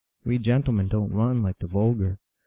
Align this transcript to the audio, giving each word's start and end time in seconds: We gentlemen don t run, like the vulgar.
We 0.25 0.39
gentlemen 0.39 0.87
don 0.87 1.09
t 1.09 1.13
run, 1.15 1.43
like 1.43 1.59
the 1.59 1.67
vulgar. 1.67 2.17